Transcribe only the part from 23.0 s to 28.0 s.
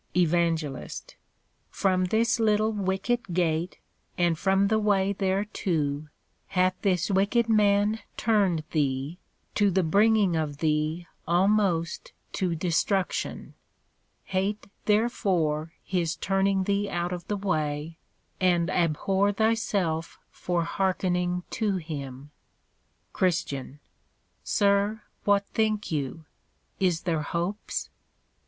CHR. Sir, what think you? Is there hopes?